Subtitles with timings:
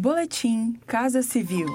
[0.00, 1.66] Boletim Casa Civil.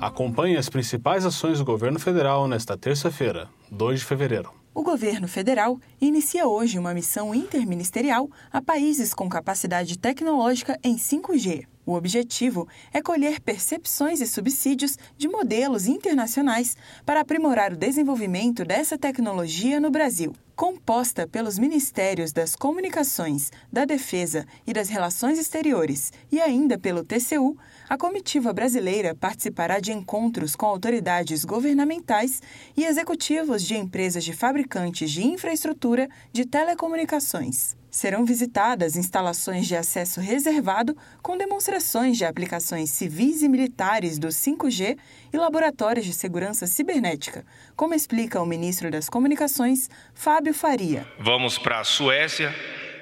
[0.00, 4.52] Acompanhe as principais ações do governo federal nesta terça-feira, 2 de fevereiro.
[4.72, 11.66] O governo federal inicia hoje uma missão interministerial a países com capacidade tecnológica em 5G.
[11.86, 18.96] O objetivo é colher percepções e subsídios de modelos internacionais para aprimorar o desenvolvimento dessa
[18.96, 20.34] tecnologia no Brasil.
[20.56, 27.58] Composta pelos Ministérios das Comunicações, da Defesa e das Relações Exteriores e ainda pelo TCU,
[27.88, 32.40] a comitiva brasileira participará de encontros com autoridades governamentais
[32.76, 37.76] e executivos de empresas de fabricantes de infraestrutura de telecomunicações.
[37.94, 44.98] Serão visitadas instalações de acesso reservado com demonstrações de aplicações civis e militares do 5G
[45.32, 51.06] e laboratórios de segurança cibernética, como explica o ministro das Comunicações, Fábio Faria.
[51.20, 52.52] Vamos para a Suécia,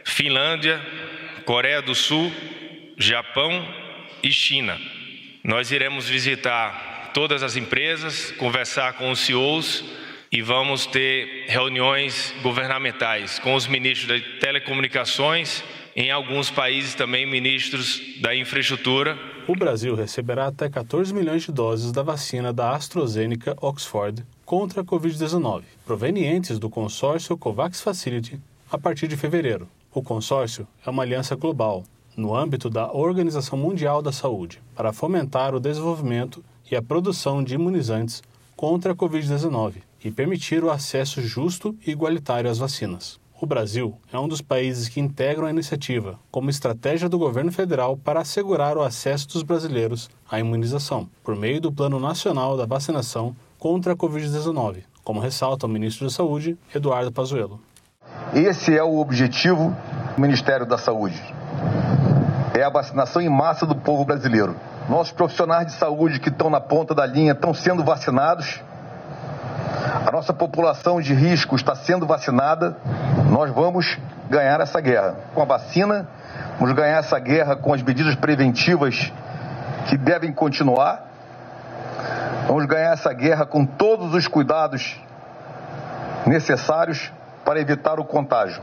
[0.05, 0.79] Finlândia,
[1.47, 2.31] Coreia do Sul,
[2.99, 3.51] Japão
[4.23, 4.79] e China.
[5.43, 10.02] Nós iremos visitar todas as empresas, conversar com os CEOs
[10.33, 15.63] e vamos ter reuniões governamentais com os ministros de telecomunicações,
[15.95, 19.19] em alguns países também ministros da infraestrutura.
[19.47, 24.85] O Brasil receberá até 14 milhões de doses da vacina da AstraZeneca Oxford contra a
[24.85, 29.69] Covid-19, provenientes do consórcio COVAX Facility, a partir de fevereiro.
[29.93, 31.85] O consórcio é uma aliança global,
[32.17, 37.55] no âmbito da Organização Mundial da Saúde, para fomentar o desenvolvimento e a produção de
[37.55, 38.23] imunizantes
[38.57, 43.21] contra a Covid-19 e permitir o acesso justo e igualitário às vacinas.
[43.41, 47.97] O Brasil é um dos países que integram a iniciativa como estratégia do governo federal
[47.97, 53.35] para assegurar o acesso dos brasileiros à imunização, por meio do Plano Nacional da Vacinação
[53.59, 57.61] contra a Covid-19, como ressalta o ministro da Saúde, Eduardo Pazuello.
[58.33, 59.77] Esse é o objetivo
[60.15, 61.21] do Ministério da Saúde.
[62.55, 64.55] É a vacinação em massa do povo brasileiro.
[64.89, 68.61] Nossos profissionais de saúde que estão na ponta da linha estão sendo vacinados
[70.07, 72.77] a nossa população de risco está sendo vacinada,
[73.31, 73.99] nós vamos
[74.29, 75.15] ganhar essa guerra.
[75.35, 76.07] Com a vacina,
[76.59, 79.13] vamos ganhar essa guerra com as medidas preventivas
[79.89, 81.05] que devem continuar.
[82.47, 85.01] Vamos ganhar essa guerra com todos os cuidados
[86.27, 87.13] necessários
[87.45, 88.63] para evitar o contágio.